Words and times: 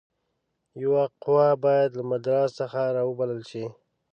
یوه 0.83 1.03
قوه 1.23 1.47
باید 1.63 1.89
له 1.97 2.03
مدراس 2.11 2.49
څخه 2.59 2.81
را 2.95 3.03
وبلل 3.05 3.41
شي. 3.51 3.65